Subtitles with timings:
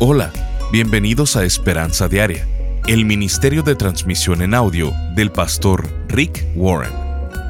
[0.00, 0.30] Hola,
[0.70, 2.46] bienvenidos a Esperanza Diaria,
[2.86, 6.92] el ministerio de transmisión en audio del pastor Rick Warren.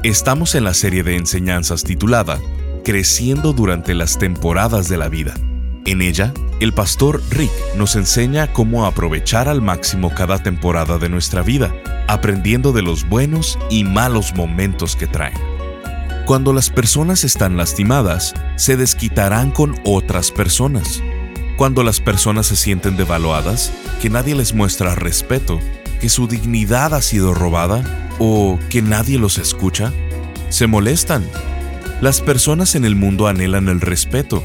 [0.01, 2.39] Estamos en la serie de enseñanzas titulada
[2.83, 5.35] Creciendo durante las temporadas de la vida.
[5.85, 11.43] En ella, el pastor Rick nos enseña cómo aprovechar al máximo cada temporada de nuestra
[11.43, 11.71] vida,
[12.07, 15.37] aprendiendo de los buenos y malos momentos que traen.
[16.25, 21.03] Cuando las personas están lastimadas, se desquitarán con otras personas
[21.59, 25.59] cuando las personas se sienten devaluadas, que nadie les muestra respeto,
[25.99, 27.83] que su dignidad ha sido robada
[28.17, 29.91] o que nadie los escucha,
[30.47, 31.29] se molestan.
[31.99, 34.41] Las personas en el mundo anhelan el respeto.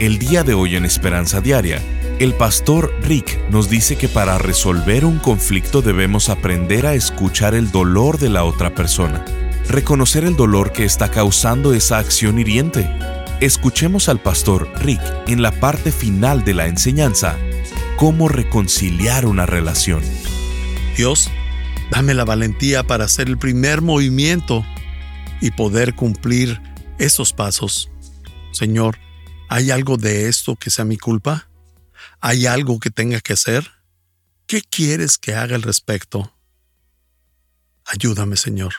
[0.00, 1.80] El día de hoy en Esperanza Diaria,
[2.18, 7.70] el pastor Rick nos dice que para resolver un conflicto debemos aprender a escuchar el
[7.70, 9.24] dolor de la otra persona,
[9.68, 12.90] reconocer el dolor que está causando esa acción hiriente
[13.40, 17.38] Escuchemos al pastor Rick en la parte final de la enseñanza,
[17.96, 20.02] cómo reconciliar una relación.
[20.94, 21.30] Dios,
[21.90, 24.62] dame la valentía para hacer el primer movimiento
[25.40, 26.60] y poder cumplir
[26.98, 27.88] esos pasos.
[28.52, 28.98] Señor,
[29.48, 31.48] ¿hay algo de esto que sea mi culpa?
[32.20, 33.70] ¿Hay algo que tenga que hacer?
[34.46, 36.36] ¿Qué quieres que haga al respecto?
[37.86, 38.74] Ayúdame, Señor.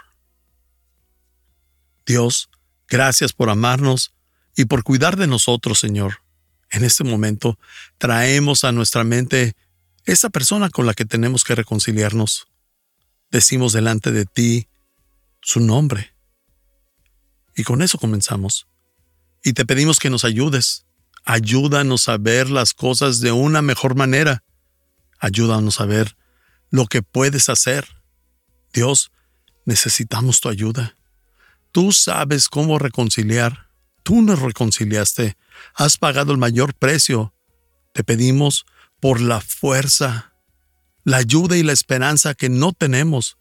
[2.06, 2.52] Dios,
[2.88, 4.14] gracias por amarnos
[4.56, 6.22] y por cuidar de nosotros, Señor.
[6.70, 7.60] En este momento
[7.98, 9.56] traemos a nuestra mente
[10.06, 12.48] esa persona con la que tenemos que reconciliarnos.
[13.30, 14.68] Decimos delante de ti
[15.42, 16.14] su nombre.
[17.56, 18.68] Y con eso comenzamos.
[19.44, 20.86] Y te pedimos que nos ayudes.
[21.26, 24.44] Ayúdanos a ver las cosas de una mejor manera.
[25.20, 26.16] Ayúdanos a ver
[26.70, 27.88] lo que puedes hacer.
[28.74, 29.12] Dios,
[29.66, 30.96] necesitamos tu ayuda.
[31.72, 33.71] Tú sabes cómo reconciliar
[34.04, 35.38] Tú nos reconciliaste,
[35.76, 37.34] has pagado el mayor precio.
[37.94, 38.66] Te pedimos
[39.00, 40.34] por la fuerza,
[41.04, 43.38] la ayuda y la esperanza que no tenemos.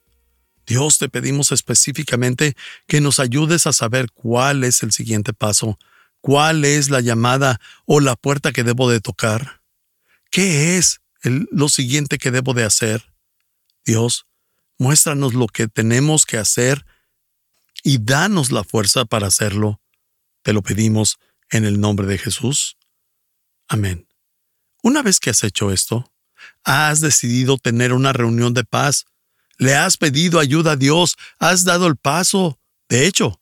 [0.67, 2.55] Dios, te pedimos específicamente
[2.87, 5.79] que nos ayudes a saber cuál es el siguiente paso,
[6.21, 9.63] cuál es la llamada o la puerta que debo de tocar.
[10.31, 13.13] ¿Qué es lo siguiente que debo de hacer?
[13.85, 14.27] Dios,
[14.79, 16.87] muéstranos lo que tenemos que hacer
[17.83, 19.81] y danos la fuerza para hacerlo.
[20.43, 21.19] Te lo pedimos
[21.51, 22.77] en el nombre de Jesús.
[23.69, 24.07] Amén.
[24.83, 26.13] Una vez que has hecho esto,
[26.65, 29.07] has decidido tener una reunión de paz,
[29.59, 32.59] le has pedido ayuda a Dios, has dado el paso.
[32.89, 33.41] De hecho,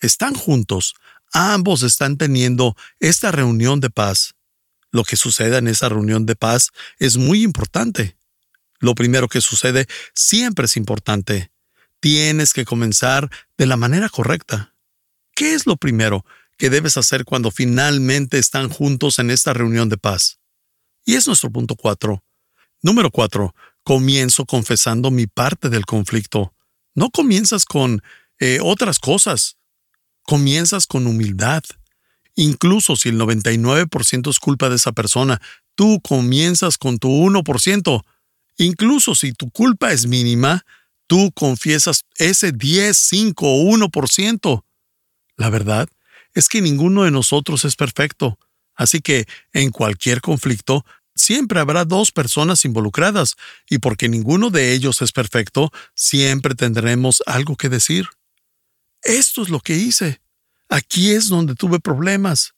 [0.00, 0.94] están juntos,
[1.32, 4.34] ambos están teniendo esta reunión de paz.
[4.90, 8.16] Lo que suceda en esa reunión de paz es muy importante.
[8.80, 11.52] Lo primero que sucede siempre es importante.
[12.00, 14.74] Tienes que comenzar de la manera correcta.
[15.34, 16.24] ¿Qué es lo primero
[16.58, 20.40] que debes hacer cuando finalmente están juntos en esta reunión de paz?
[21.04, 22.22] Y es nuestro punto cuatro.
[22.82, 26.52] Número cuatro, comienzo confesando mi parte del conflicto.
[26.94, 28.02] No comienzas con
[28.40, 29.56] eh, otras cosas.
[30.22, 31.62] Comienzas con humildad.
[32.34, 35.40] Incluso si el 99% es culpa de esa persona,
[35.74, 38.04] tú comienzas con tu 1%.
[38.58, 40.64] Incluso si tu culpa es mínima,
[41.06, 44.64] tú confiesas ese 10, 5 o 1%.
[45.36, 45.88] La verdad
[46.34, 48.38] es que ninguno de nosotros es perfecto,
[48.74, 50.84] así que en cualquier conflicto
[51.14, 53.36] siempre habrá dos personas involucradas,
[53.68, 58.06] y porque ninguno de ellos es perfecto, siempre tendremos algo que decir.
[59.02, 60.20] Esto es lo que hice.
[60.68, 62.54] Aquí es donde tuve problemas.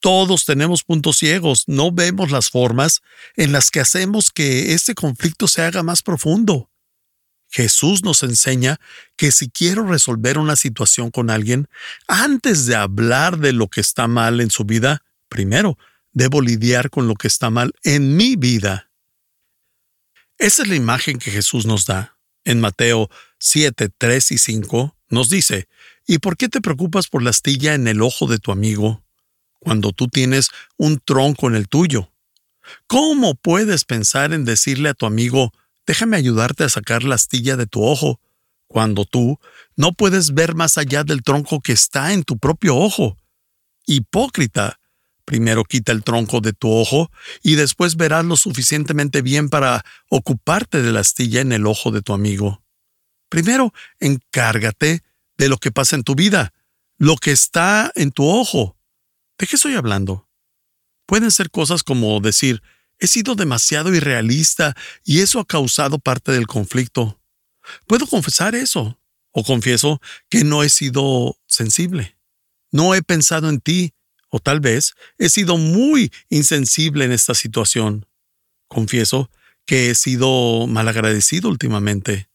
[0.00, 3.02] Todos tenemos puntos ciegos, no vemos las formas
[3.36, 6.71] en las que hacemos que este conflicto se haga más profundo.
[7.52, 8.80] Jesús nos enseña
[9.16, 11.68] que si quiero resolver una situación con alguien,
[12.08, 15.76] antes de hablar de lo que está mal en su vida, primero
[16.12, 18.90] debo lidiar con lo que está mal en mi vida.
[20.38, 22.16] Esa es la imagen que Jesús nos da.
[22.44, 25.68] En Mateo 7, 3 y 5 nos dice,
[26.06, 29.04] ¿y por qué te preocupas por la astilla en el ojo de tu amigo
[29.60, 30.48] cuando tú tienes
[30.78, 32.10] un tronco en el tuyo?
[32.86, 35.52] ¿Cómo puedes pensar en decirle a tu amigo,
[35.86, 38.20] déjame ayudarte a sacar la astilla de tu ojo,
[38.66, 39.38] cuando tú
[39.76, 43.18] no puedes ver más allá del tronco que está en tu propio ojo.
[43.86, 44.80] Hipócrita,
[45.24, 47.10] primero quita el tronco de tu ojo
[47.42, 52.02] y después verás lo suficientemente bien para ocuparte de la astilla en el ojo de
[52.02, 52.62] tu amigo.
[53.28, 55.02] Primero, encárgate
[55.36, 56.52] de lo que pasa en tu vida,
[56.98, 58.76] lo que está en tu ojo.
[59.38, 60.28] ¿De qué estoy hablando?
[61.06, 62.62] Pueden ser cosas como decir,
[63.02, 67.20] He sido demasiado irrealista y eso ha causado parte del conflicto.
[67.88, 68.96] Puedo confesar eso,
[69.32, 72.16] o confieso que no he sido sensible.
[72.70, 73.92] No he pensado en ti,
[74.34, 78.06] O tal vez he sido muy insensible en esta situación.
[78.68, 79.30] Confieso
[79.66, 82.30] que he sido malagradecido últimamente.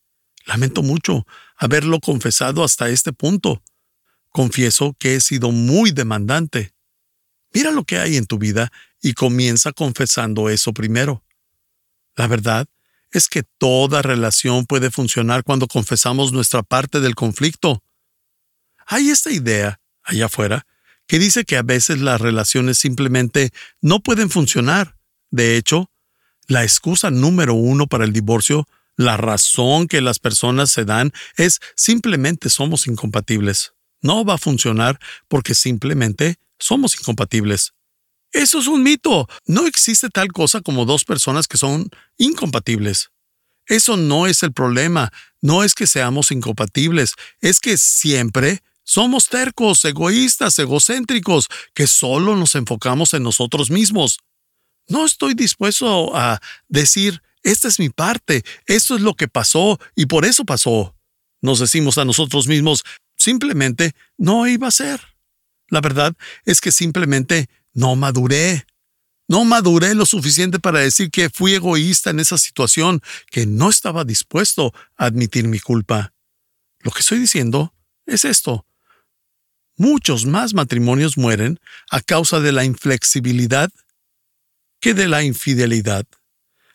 [0.45, 1.25] Lamento mucho
[1.55, 3.63] haberlo confesado hasta este punto.
[4.29, 6.73] Confieso que he sido muy demandante.
[7.53, 8.71] Mira lo que hay en tu vida
[9.07, 11.23] y comienza confesando eso primero.
[12.17, 12.67] La verdad
[13.09, 17.81] es que toda relación puede funcionar cuando confesamos nuestra parte del conflicto.
[18.85, 20.67] Hay esta idea, allá afuera,
[21.07, 24.97] que dice que a veces las relaciones simplemente no pueden funcionar.
[25.31, 25.89] De hecho,
[26.47, 28.67] la excusa número uno para el divorcio,
[28.97, 33.71] la razón que las personas se dan es simplemente somos incompatibles.
[34.01, 34.99] No va a funcionar
[35.29, 37.73] porque simplemente somos incompatibles.
[38.31, 39.27] Eso es un mito.
[39.45, 43.09] No existe tal cosa como dos personas que son incompatibles.
[43.65, 45.11] Eso no es el problema.
[45.41, 47.13] No es que seamos incompatibles.
[47.41, 54.19] Es que siempre somos tercos, egoístas, egocéntricos, que solo nos enfocamos en nosotros mismos.
[54.87, 56.39] No estoy dispuesto a
[56.69, 60.95] decir, esta es mi parte, esto es lo que pasó y por eso pasó.
[61.41, 62.83] Nos decimos a nosotros mismos,
[63.17, 65.01] simplemente no iba a ser.
[65.69, 66.13] La verdad
[66.45, 68.65] es que simplemente no maduré.
[69.29, 74.03] No maduré lo suficiente para decir que fui egoísta en esa situación, que no estaba
[74.03, 76.11] dispuesto a admitir mi culpa.
[76.79, 77.73] Lo que estoy diciendo
[78.07, 78.65] es esto.
[79.75, 81.59] Muchos más matrimonios mueren
[81.91, 83.69] a causa de la inflexibilidad
[84.79, 86.05] que de la infidelidad.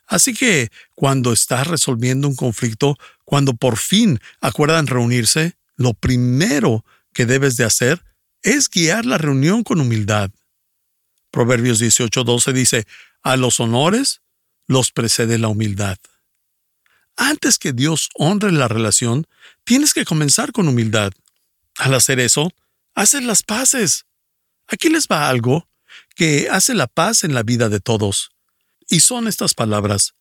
[0.06, 7.26] Así que cuando estás resolviendo un conflicto, cuando por fin acuerdan reunirse, lo primero que
[7.26, 8.04] debes de hacer
[8.42, 10.30] es guiar la reunión con humildad.
[11.32, 12.86] Proverbios 18:12 dice,
[13.22, 14.20] a los honores
[14.66, 15.98] los precede la humildad.
[17.16, 19.26] Antes que Dios honre la relación,
[19.64, 21.12] tienes que comenzar con humildad.
[21.78, 22.52] Al hacer eso,
[22.94, 24.04] haces las paces.
[24.66, 25.68] Aquí les va algo
[26.14, 28.30] que hace la paz en la vida de todos.
[28.88, 30.14] Y son estas palabras.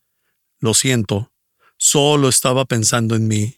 [0.60, 1.34] Lo siento,
[1.78, 3.58] solo estaba pensando en mí.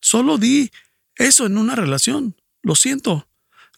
[0.00, 0.70] Solo di
[1.16, 2.36] eso en una relación.
[2.62, 3.26] Lo siento.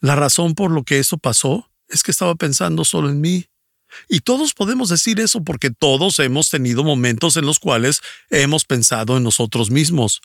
[0.01, 3.47] La razón por lo que eso pasó es que estaba pensando solo en mí.
[4.07, 9.17] Y todos podemos decir eso porque todos hemos tenido momentos en los cuales hemos pensado
[9.17, 10.21] en nosotros mismos.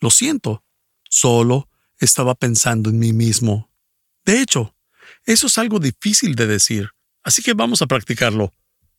[0.00, 0.64] Lo siento,
[1.08, 1.68] solo
[1.98, 3.70] estaba pensando en mí mismo.
[4.24, 4.74] De hecho,
[5.26, 6.90] eso es algo difícil de decir,
[7.22, 8.52] así que vamos a practicarlo.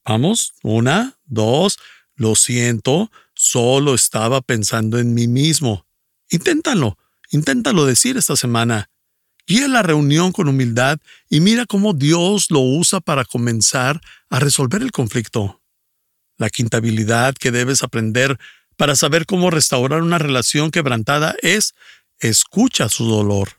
[0.06, 1.78] Vamos, una, dos,
[2.16, 5.86] lo siento, solo estaba pensando en mí mismo.
[6.30, 6.98] Inténtalo,
[7.32, 8.90] inténtalo decir esta semana.
[9.48, 10.98] Guía la reunión con humildad
[11.30, 15.62] y mira cómo Dios lo usa para comenzar a resolver el conflicto.
[16.38, 18.40] La quinta habilidad que debes aprender
[18.76, 21.76] para saber cómo restaurar una relación quebrantada es
[22.20, 23.50] escucha su dolor.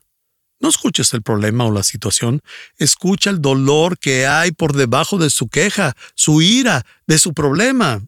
[0.58, 2.40] No escuches el problema o la situación,
[2.78, 8.02] escucha el dolor que hay por debajo de su queja, su ira, de su problema.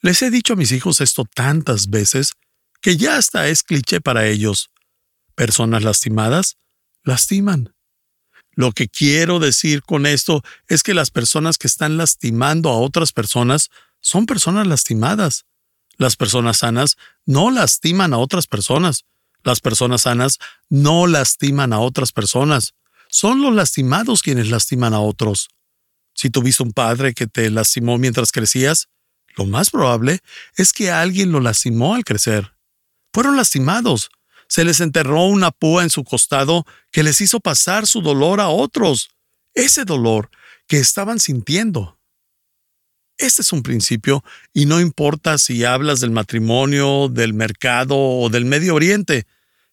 [0.00, 2.32] Les he dicho a mis hijos esto tantas veces
[2.80, 4.70] que ya hasta es cliché para ellos.
[5.34, 6.58] Personas lastimadas
[7.02, 7.74] lastiman.
[8.52, 13.12] Lo que quiero decir con esto es que las personas que están lastimando a otras
[13.12, 13.70] personas
[14.00, 15.44] son personas lastimadas.
[15.96, 16.96] Las personas sanas
[17.26, 19.04] no lastiman a otras personas.
[19.42, 20.38] Las personas sanas
[20.68, 22.74] no lastiman a otras personas.
[23.08, 25.48] Son los lastimados quienes lastiman a otros.
[26.14, 28.88] Si tuviste un padre que te lastimó mientras crecías,
[29.36, 30.20] lo más probable
[30.56, 32.54] es que alguien lo lastimó al crecer.
[33.12, 34.10] Fueron lastimados,
[34.54, 38.50] se les enterró una púa en su costado que les hizo pasar su dolor a
[38.50, 39.08] otros,
[39.52, 40.30] ese dolor
[40.68, 41.98] que estaban sintiendo.
[43.18, 48.44] Este es un principio y no importa si hablas del matrimonio, del mercado o del
[48.44, 49.26] Medio Oriente.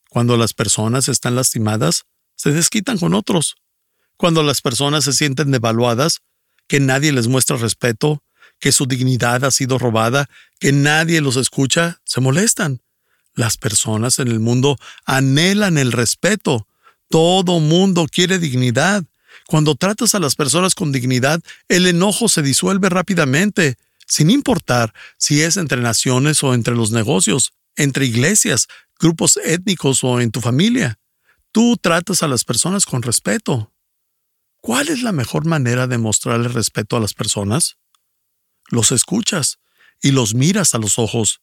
[0.10, 3.58] Cuando las personas están lastimadas, se desquitan con otros.
[4.18, 6.22] Cuando las personas se sienten devaluadas,
[6.68, 8.24] que nadie les muestra respeto,
[8.58, 10.28] que su dignidad ha sido robada,
[10.60, 12.82] que nadie los escucha, se molestan.
[13.34, 16.68] Las personas en el mundo anhelan el respeto.
[17.10, 19.06] Todo mundo quiere dignidad.
[19.48, 25.42] Cuando tratas a las personas con dignidad, el enojo se disuelve rápidamente, sin importar si
[25.42, 28.68] es entre naciones o entre los negocios, entre iglesias,
[29.00, 31.00] grupos étnicos o en tu familia.
[31.52, 33.74] Tú tratas a las personas con respeto.
[34.62, 37.78] ¿Cuál es la mejor manera de mostrarle respeto a las personas?
[38.70, 39.58] Los escuchas
[40.02, 41.42] y los miras a los ojos.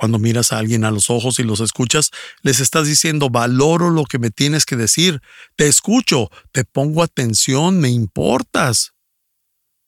[0.00, 4.04] Cuando miras a alguien a los ojos y los escuchas, les estás diciendo, valoro lo
[4.06, 5.20] que me tienes que decir,
[5.56, 8.94] te escucho, te pongo atención, me importas.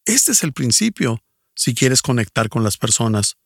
[0.05, 3.39] Este es el principio si quieres conectar con las personas.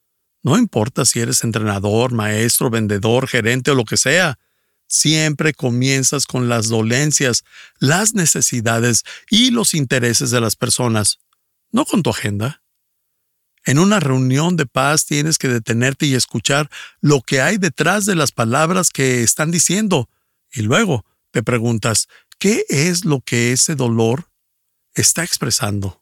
[0.43, 4.41] No importa si eres entrenador, maestro, vendedor, gerente o lo que sea.
[4.89, 7.45] Siempre comienzas con las dolencias,
[7.79, 11.21] las necesidades y los intereses de las personas,
[11.71, 12.61] no con tu agenda.
[13.67, 16.71] En una reunión de paz tienes que detenerte y escuchar
[17.01, 20.09] lo que hay detrás de las palabras que están diciendo.
[20.53, 22.07] Y luego te preguntas,
[22.39, 24.31] ¿qué es lo que ese dolor
[24.95, 26.01] está expresando?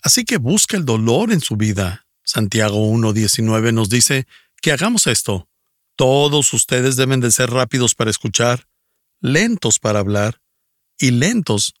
[0.00, 2.06] Así que busca el dolor en su vida.
[2.22, 4.28] Santiago 1.19 nos dice
[4.60, 5.48] que hagamos esto.
[5.96, 8.68] Todos ustedes deben de ser rápidos para escuchar,
[9.20, 10.40] lentos para hablar
[10.98, 11.74] y lentos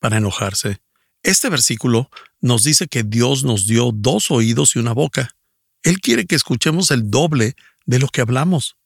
[0.00, 0.80] para enojarse.
[1.22, 2.10] Este versículo
[2.42, 5.34] nos dice que Dios nos dio dos oídos y una boca.
[5.82, 7.54] Él quiere que escuchemos el doble
[7.86, 8.76] de lo que hablamos,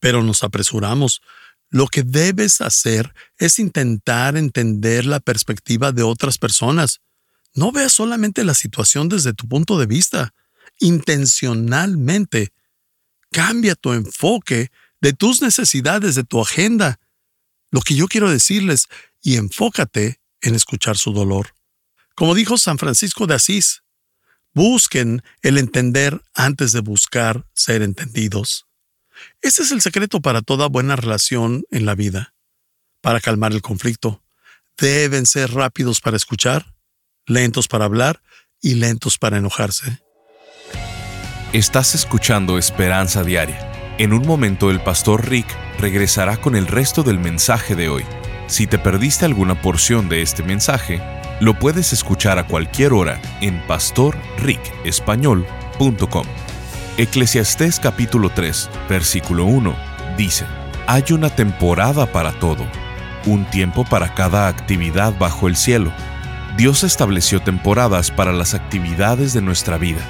[0.00, 1.20] pero nos apresuramos.
[1.70, 7.00] Lo que debes hacer es intentar entender la perspectiva de otras personas.
[7.54, 10.34] No veas solamente la situación desde tu punto de vista.
[10.80, 12.52] Intencionalmente,
[13.30, 14.70] cambia tu enfoque
[15.02, 16.98] de tus necesidades, de tu agenda.
[17.70, 18.88] Lo que yo quiero decirles,
[19.22, 21.54] y enfócate en escuchar su dolor.
[22.22, 23.82] Como dijo San Francisco de Asís,
[24.54, 28.68] busquen el entender antes de buscar ser entendidos.
[29.40, 32.32] Ese es el secreto para toda buena relación en la vida.
[33.00, 34.22] Para calmar el conflicto,
[34.78, 36.72] deben ser rápidos para escuchar,
[37.26, 38.22] lentos para hablar
[38.60, 40.00] y lentos para enojarse.
[41.52, 43.96] Estás escuchando Esperanza Diaria.
[43.98, 45.48] En un momento el pastor Rick
[45.80, 48.04] regresará con el resto del mensaje de hoy.
[48.46, 51.02] Si te perdiste alguna porción de este mensaje,
[51.42, 56.26] lo puedes escuchar a cualquier hora en pastorricespañol.com.
[56.98, 59.74] Eclesiastés capítulo 3, versículo 1
[60.16, 60.46] dice,
[60.86, 62.64] Hay una temporada para todo,
[63.26, 65.90] un tiempo para cada actividad bajo el cielo.
[66.56, 70.02] Dios estableció temporadas para las actividades de nuestra vida,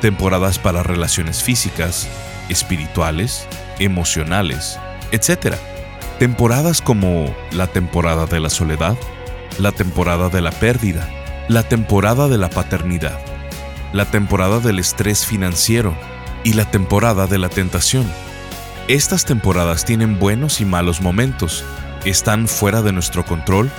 [0.00, 2.06] temporadas para relaciones físicas,
[2.48, 3.48] espirituales,
[3.80, 4.78] emocionales,
[5.10, 5.56] etc.
[6.20, 8.96] Temporadas como la temporada de la soledad,
[9.58, 11.08] la temporada de la pérdida,
[11.48, 13.18] la temporada de la paternidad,
[13.92, 15.94] la temporada del estrés financiero
[16.44, 18.06] y la temporada de la tentación.
[18.88, 21.64] Estas temporadas tienen buenos y malos momentos,
[22.04, 23.70] están fuera de nuestro control,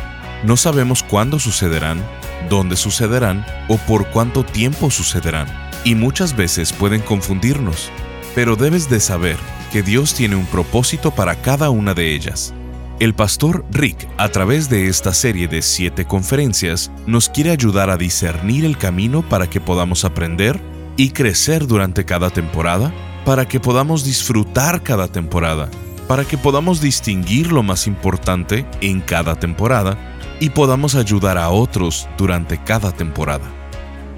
[0.44, 2.02] no sabemos cuándo sucederán,
[2.50, 5.48] dónde sucederán o por cuánto tiempo sucederán,
[5.84, 7.90] y muchas veces pueden confundirnos,
[8.36, 9.38] pero debes de saber
[9.72, 12.54] que Dios tiene un propósito para cada una de ellas
[13.02, 17.98] el pastor Rick, a través de esta serie de siete conferencias, nos quiere ayudar a
[17.98, 20.62] discernir el camino para que podamos aprender
[20.98, 22.94] y crecer durante cada temporada,
[23.26, 25.68] para que podamos disfrutar cada temporada,
[26.08, 29.98] para que podamos distinguir lo más importante en cada temporada
[30.40, 33.50] y podamos ayudar a otros durante cada temporada.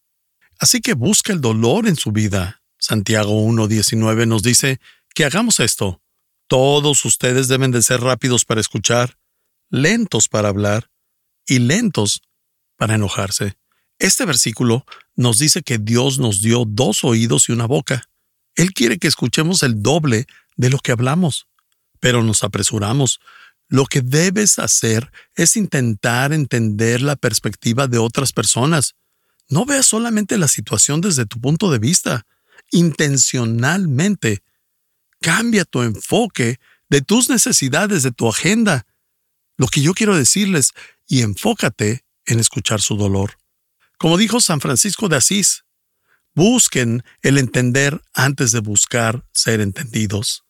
[0.60, 2.62] Así que busca el dolor en su vida.
[2.78, 4.82] Santiago 1.19 nos dice
[5.16, 6.01] que hagamos esto.
[6.48, 9.18] Todos ustedes deben de ser rápidos para escuchar,
[9.70, 10.92] lentos para hablar
[11.48, 12.22] y lentos
[12.75, 13.61] para enojarse.
[14.01, 14.84] Este versículo
[15.15, 18.10] nos dice que Dios nos dio dos oídos y una boca.
[18.55, 21.46] Él quiere que escuchemos el doble de lo que hablamos,
[22.00, 23.20] pero nos apresuramos.
[23.67, 28.96] Lo que debes hacer es intentar entender la perspectiva de otras personas.
[29.50, 32.25] No veas solamente la situación desde tu punto de vista.
[32.72, 34.41] Intencionalmente,
[35.20, 38.88] cambia tu enfoque de tus necesidades, de tu agenda.
[39.58, 40.72] Lo que yo quiero decirles,
[41.05, 43.41] y enfócate en escuchar su dolor.
[44.01, 45.63] Como dijo San Francisco de Asís,
[46.34, 50.43] busquen el entender antes de buscar ser entendidos.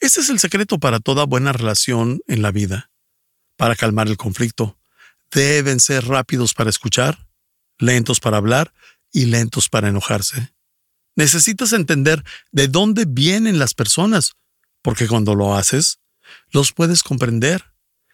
[0.00, 2.90] Ese es el secreto para toda buena relación en la vida.
[3.56, 4.80] Para calmar el conflicto,
[5.30, 7.28] deben ser rápidos para escuchar
[7.78, 8.74] lentos para hablar
[9.12, 10.52] y lentos para enojarse.
[11.14, 14.32] Necesitas entender de dónde vienen las personas,
[14.82, 16.00] porque cuando lo haces,
[16.50, 17.71] los puedes comprender.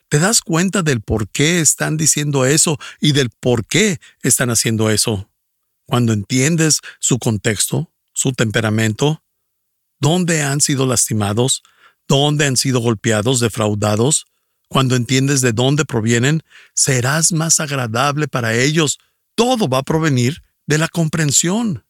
[0.09, 4.91] Te das cuenta del por qué están diciendo eso y del por qué están haciendo
[4.91, 5.31] eso.
[5.87, 9.23] Cuando entiendes su contexto, su temperamento,
[10.01, 11.63] dónde han sido lastimados,
[12.07, 14.27] dónde han sido golpeados, defraudados,
[14.69, 16.43] cuando entiendes de dónde provienen,
[16.75, 18.99] serás más agradable para ellos
[19.39, 21.85] todo va a provenir de la comprensión.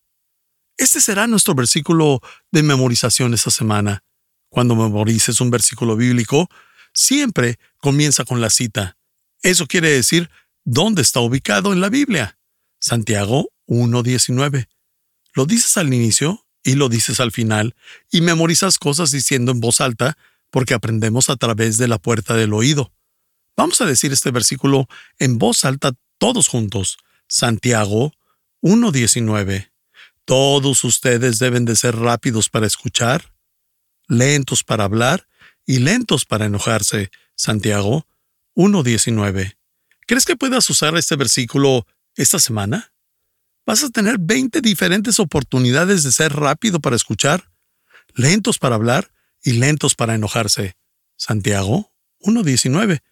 [0.77, 2.21] Este será nuestro versículo
[2.53, 4.05] de memorización esta semana.
[4.51, 6.51] Cuando memorices un versículo bíblico,
[6.99, 8.97] siempre comienza con la cita.
[9.43, 10.31] Eso quiere decir
[10.65, 12.39] dónde está ubicado en la Biblia.
[12.81, 14.67] Santiago 1.19.
[15.33, 17.77] Lo dices al inicio y lo dices al final,
[18.11, 20.19] y memorizas cosas diciendo en voz alta,
[20.51, 22.93] porque aprendemos a través de la puerta del oído.
[23.57, 24.89] Vamos a decir este versículo
[25.21, 26.99] en voz alta todos juntos.
[27.29, 28.13] Santiago
[28.61, 29.71] 1.19.
[30.25, 33.33] Todos ustedes deben de ser rápidos para escuchar,
[34.09, 35.28] lentos para hablar
[35.69, 37.11] y lentos para enojarse.
[37.37, 38.07] Santiago
[38.57, 39.59] 1.19.
[40.07, 42.91] ¿Crees que puedas usar este versículo esta semana?
[43.67, 47.51] Vas a tener 20 diferentes oportunidades de ser rápido para escuchar,
[48.15, 50.75] lentos para hablar y lentos para enojarse.
[51.17, 53.03] Santiago 1.19.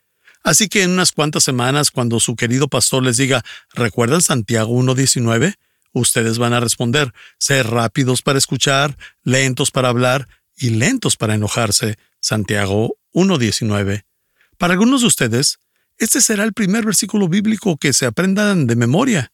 [0.42, 3.44] Así que en unas cuantas semanas, cuando su querido pastor les diga,
[3.74, 5.56] ¿recuerdan Santiago 1.19?
[5.92, 11.98] Ustedes van a responder, ser rápidos para escuchar, lentos para hablar y lentos para enojarse.
[12.26, 14.04] Santiago 1.19.
[14.58, 15.60] Para algunos de ustedes,
[15.96, 19.32] este será el primer versículo bíblico que se aprendan de memoria,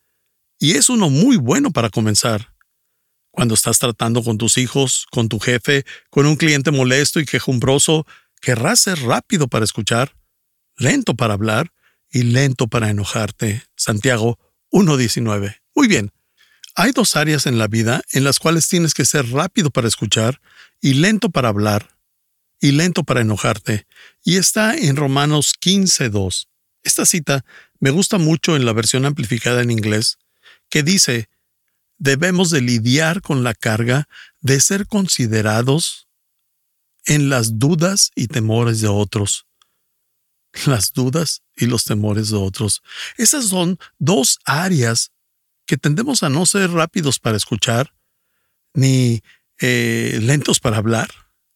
[0.58, 2.54] y es uno muy bueno para comenzar.
[3.30, 8.06] Cuando estás tratando con tus hijos, con tu jefe, con un cliente molesto y quejumbroso,
[8.42, 10.14] querrás ser rápido para escuchar,
[10.76, 11.72] lento para hablar
[12.10, 13.62] y lento para enojarte.
[13.74, 14.38] Santiago
[14.70, 15.62] 1.19.
[15.74, 16.12] Muy bien.
[16.74, 20.42] Hay dos áreas en la vida en las cuales tienes que ser rápido para escuchar
[20.82, 21.88] y lento para hablar
[22.62, 23.86] y lento para enojarte.
[24.24, 26.46] Y está en Romanos 15.2.
[26.82, 27.44] Esta cita
[27.78, 30.18] me gusta mucho en la versión amplificada en inglés,
[30.70, 31.28] que dice,
[31.98, 34.08] debemos de lidiar con la carga
[34.40, 36.08] de ser considerados
[37.04, 39.46] en las dudas y temores de otros
[40.66, 42.82] las dudas y los temores de otros.
[43.16, 45.12] Esas son dos áreas
[45.66, 47.94] que tendemos a no ser rápidos para escuchar,
[48.74, 49.22] ni
[49.60, 51.10] eh, lentos para hablar,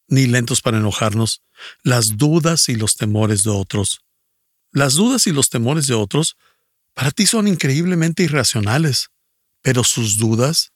[0.08, 1.42] ni lentos para enojarnos.
[1.82, 4.00] Las dudas y los temores de otros.
[4.72, 6.36] Las dudas y los temores de otros
[6.94, 9.10] para ti son increíblemente irracionales,
[9.62, 10.72] pero sus dudas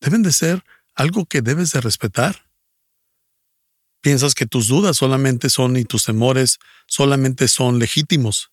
[0.00, 2.48] deben de ser algo que debes de respetar.
[4.00, 8.50] Piensas que tus dudas solamente son y tus temores solamente son legítimos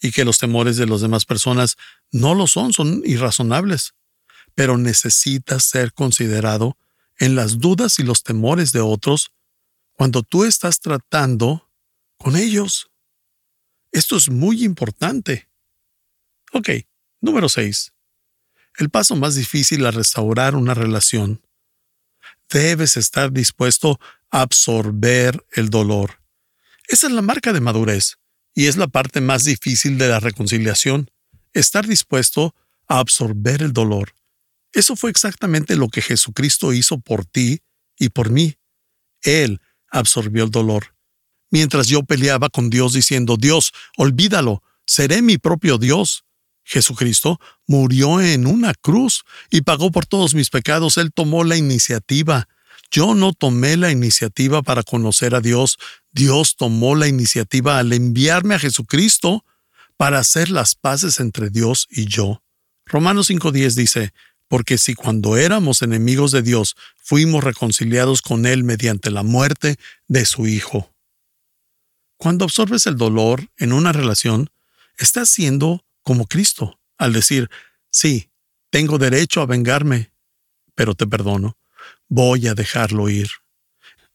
[0.00, 1.76] y que los temores de las demás personas
[2.10, 3.94] no lo son, son irrazonables.
[4.54, 6.76] Pero necesitas ser considerado
[7.18, 9.32] en las dudas y los temores de otros
[9.92, 11.70] cuando tú estás tratando
[12.16, 12.90] con ellos.
[13.92, 15.48] Esto es muy importante.
[16.52, 16.70] Ok,
[17.20, 17.92] número 6.
[18.78, 21.42] El paso más difícil a restaurar una relación.
[22.50, 24.00] Debes estar dispuesto
[24.30, 26.20] absorber el dolor.
[26.88, 28.18] Esa es la marca de madurez
[28.52, 31.10] y es la parte más difícil de la reconciliación,
[31.52, 32.54] estar dispuesto
[32.88, 34.14] a absorber el dolor.
[34.74, 37.60] Eso fue exactamente lo que Jesucristo hizo por ti
[37.96, 38.56] y por mí.
[39.22, 40.94] Él absorbió el dolor.
[41.50, 46.24] Mientras yo peleaba con Dios diciendo, Dios, olvídalo, seré mi propio Dios.
[46.64, 50.98] Jesucristo murió en una cruz y pagó por todos mis pecados.
[50.98, 52.48] Él tomó la iniciativa.
[52.90, 55.78] Yo no tomé la iniciativa para conocer a Dios,
[56.12, 59.44] Dios tomó la iniciativa al enviarme a Jesucristo
[59.96, 62.42] para hacer las paces entre Dios y yo.
[62.86, 64.12] Romanos 5.10 dice,
[64.48, 69.76] porque si cuando éramos enemigos de Dios fuimos reconciliados con Él mediante la muerte
[70.08, 70.90] de su Hijo.
[72.16, 74.50] Cuando absorbes el dolor en una relación,
[74.98, 77.50] estás siendo como Cristo, al decir,
[77.90, 78.30] sí,
[78.70, 80.12] tengo derecho a vengarme,
[80.74, 81.56] pero te perdono
[82.08, 83.28] voy a dejarlo ir.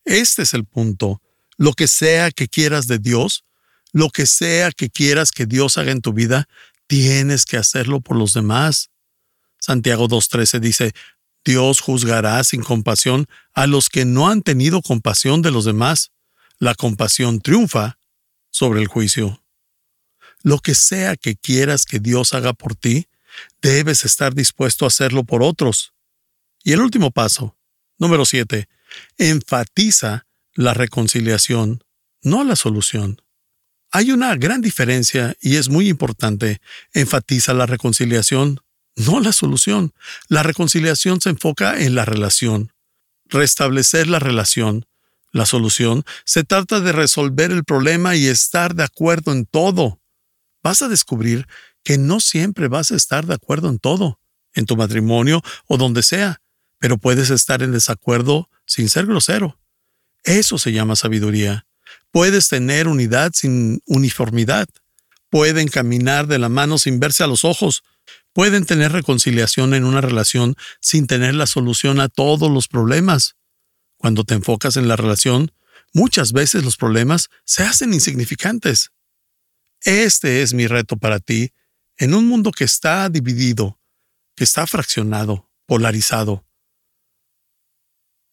[0.05, 1.21] Este es el punto.
[1.57, 3.43] Lo que sea que quieras de Dios,
[3.91, 6.47] lo que sea que quieras que Dios haga en tu vida,
[6.87, 8.89] tienes que hacerlo por los demás.
[9.59, 10.93] Santiago 2.13 dice,
[11.45, 16.11] Dios juzgará sin compasión a los que no han tenido compasión de los demás.
[16.57, 17.97] La compasión triunfa
[18.51, 19.41] sobre el juicio.
[20.41, 23.07] Lo que sea que quieras que Dios haga por ti,
[23.61, 25.93] debes estar dispuesto a hacerlo por otros.
[26.63, 27.57] Y el último paso,
[27.97, 28.67] número 7,
[29.17, 31.83] enfatiza la reconciliación,
[32.21, 33.21] no la solución.
[33.91, 36.61] Hay una gran diferencia y es muy importante.
[36.93, 38.59] Enfatiza la reconciliación,
[38.99, 39.93] no la solución.
[40.27, 42.71] La reconciliación se enfoca en la relación.
[43.25, 44.85] Restablecer la relación.
[45.31, 49.99] La solución se trata de resolver el problema y estar de acuerdo en todo.
[50.63, 51.47] Vas a descubrir
[51.83, 54.19] que no siempre vas a estar de acuerdo en todo,
[54.53, 56.41] en tu matrimonio o donde sea,
[56.79, 59.59] pero puedes estar en desacuerdo sin ser grosero.
[60.23, 61.65] Eso se llama sabiduría.
[62.11, 64.67] Puedes tener unidad sin uniformidad.
[65.29, 67.83] Pueden caminar de la mano sin verse a los ojos.
[68.33, 73.35] Pueden tener reconciliación en una relación sin tener la solución a todos los problemas.
[73.97, 75.51] Cuando te enfocas en la relación,
[75.93, 78.91] muchas veces los problemas se hacen insignificantes.
[79.81, 81.53] Este es mi reto para ti
[81.97, 83.79] en un mundo que está dividido,
[84.35, 86.45] que está fraccionado, polarizado,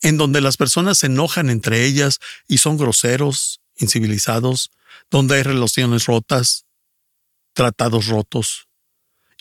[0.02, 4.70] en donde las personas se enojan entre ellas y son groseros, incivilizados,
[5.10, 6.66] donde hay relaciones rotas,
[7.54, 8.65] tratados rotos.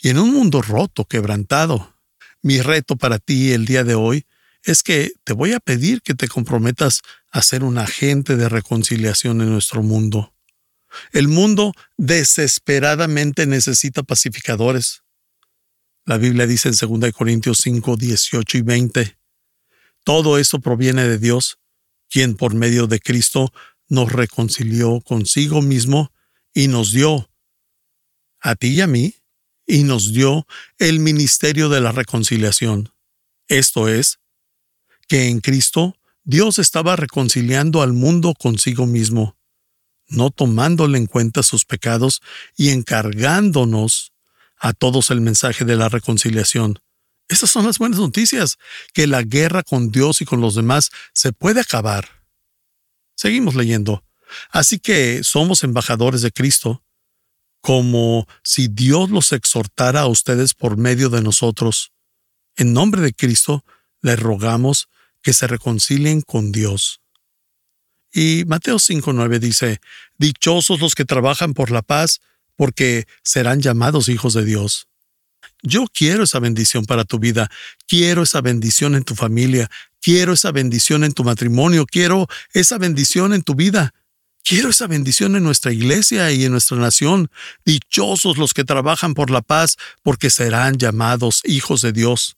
[0.00, 1.94] Y en un mundo roto, quebrantado,
[2.42, 4.26] mi reto para ti el día de hoy
[4.62, 9.40] es que te voy a pedir que te comprometas a ser un agente de reconciliación
[9.40, 10.34] en nuestro mundo.
[11.12, 15.02] El mundo desesperadamente necesita pacificadores.
[16.04, 19.18] La Biblia dice en 2 Corintios 5, 18 y 20,
[20.04, 21.58] Todo esto proviene de Dios,
[22.08, 23.52] quien por medio de Cristo
[23.88, 26.12] nos reconcilió consigo mismo
[26.54, 27.30] y nos dio,
[28.40, 29.14] a ti y a mí,
[29.66, 30.46] y nos dio
[30.78, 32.92] el ministerio de la reconciliación.
[33.48, 34.18] Esto es,
[35.08, 39.36] que en Cristo Dios estaba reconciliando al mundo consigo mismo,
[40.08, 42.22] no tomándole en cuenta sus pecados
[42.56, 44.12] y encargándonos
[44.58, 46.80] a todos el mensaje de la reconciliación.
[47.28, 48.56] Esas son las buenas noticias,
[48.92, 52.16] que la guerra con Dios y con los demás se puede acabar
[53.16, 54.04] Seguimos leyendo.
[54.50, 56.84] Así que somos embajadores de Cristo,
[57.60, 61.92] como si Dios los exhortara a ustedes por medio de nosotros.
[62.56, 63.64] En nombre de Cristo,
[64.02, 64.88] les rogamos
[65.22, 67.00] que se reconcilien con Dios.
[68.12, 69.80] Y Mateo 5.9 dice,
[70.16, 72.20] Dichosos los que trabajan por la paz,
[72.56, 74.88] porque serán llamados hijos de Dios.
[75.62, 77.50] Yo quiero esa bendición para tu vida,
[77.86, 83.34] quiero esa bendición en tu familia, quiero esa bendición en tu matrimonio, quiero esa bendición
[83.34, 83.92] en tu vida.
[84.48, 87.32] Quiero esa bendición en nuestra iglesia y en nuestra nación.
[87.64, 92.36] Dichosos los que trabajan por la paz, porque serán llamados hijos de Dios.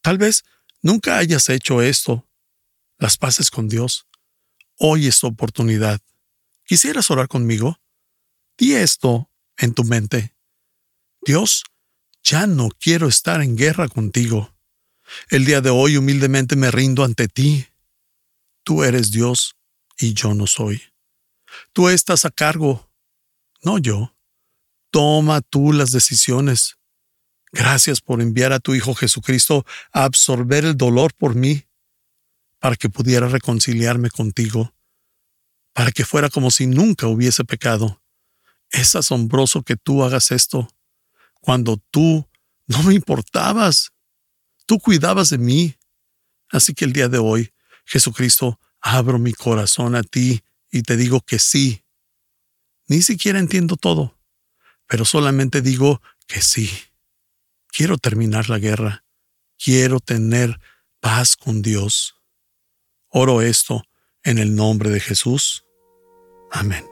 [0.00, 0.44] Tal vez
[0.80, 2.26] nunca hayas hecho esto,
[2.96, 4.06] las paces con Dios.
[4.78, 6.00] Hoy es tu oportunidad.
[6.64, 7.78] ¿Quisieras orar conmigo?
[8.56, 10.34] Di esto en tu mente.
[11.20, 11.64] Dios,
[12.22, 14.54] ya no quiero estar en guerra contigo.
[15.28, 17.66] El día de hoy humildemente me rindo ante ti.
[18.64, 19.56] Tú eres Dios
[19.98, 20.89] y yo no soy.
[21.72, 22.90] Tú estás a cargo,
[23.62, 24.16] no yo.
[24.90, 26.78] Toma tú las decisiones.
[27.52, 31.64] Gracias por enviar a tu Hijo Jesucristo a absorber el dolor por mí,
[32.58, 34.74] para que pudiera reconciliarme contigo,
[35.72, 38.02] para que fuera como si nunca hubiese pecado.
[38.70, 40.68] Es asombroso que tú hagas esto
[41.40, 42.28] cuando tú
[42.66, 43.92] no me importabas.
[44.66, 45.76] Tú cuidabas de mí.
[46.50, 47.52] Así que el día de hoy,
[47.84, 51.84] Jesucristo, abro mi corazón a ti y te digo que sí.
[52.86, 54.18] Ni siquiera entiendo todo,
[54.86, 56.70] pero solamente digo que sí.
[57.68, 59.04] Quiero terminar la guerra.
[59.62, 60.58] Quiero tener
[61.00, 62.16] paz con Dios.
[63.08, 63.84] Oro esto
[64.22, 65.64] en el nombre de Jesús.
[66.50, 66.84] Amén.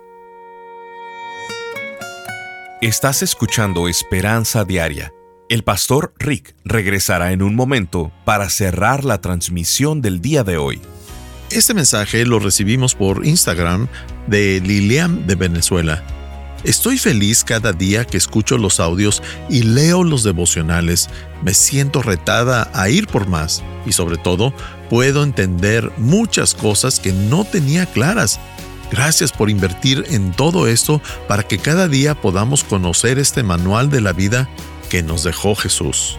[2.80, 5.12] Estás escuchando Esperanza Diaria.
[5.48, 10.80] El pastor Rick regresará en un momento para cerrar la transmisión del día de hoy.
[11.50, 13.88] Este mensaje lo recibimos por Instagram
[14.26, 16.04] de Lilian de Venezuela.
[16.64, 21.08] Estoy feliz cada día que escucho los audios y leo los devocionales.
[21.42, 24.52] Me siento retada a ir por más y sobre todo
[24.90, 28.40] puedo entender muchas cosas que no tenía claras
[28.90, 34.00] Gracias por invertir en todo esto para que cada día podamos conocer este manual de
[34.00, 34.48] la vida
[34.88, 36.18] que nos dejó Jesús.